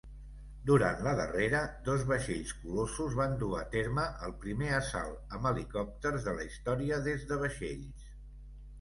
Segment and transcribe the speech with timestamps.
[0.69, 6.29] Durant la darrera, dos vaixells colossos van dur a terme el primer assalt amb helicòpters
[6.31, 8.15] de la història des de vaixells.